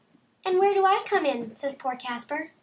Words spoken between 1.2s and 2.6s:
in?" says poor Caspar.